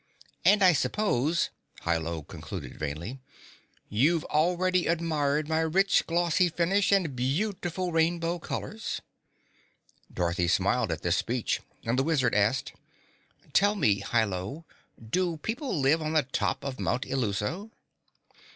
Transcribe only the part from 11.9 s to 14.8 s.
the Wizard asked, "Tell me, Hi Lo,